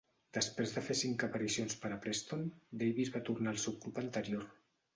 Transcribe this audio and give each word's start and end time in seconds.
Després 0.35 0.71
de 0.77 0.81
fer 0.85 0.95
cinc 1.01 1.25
aparicions 1.27 1.77
per 1.85 1.93
a 1.97 2.01
Preston, 2.07 2.43
Davies 2.83 3.15
va 3.19 3.25
tornar 3.31 3.55
al 3.55 3.63
seu 3.69 3.79
club 3.87 4.05
anterior. 4.07 4.53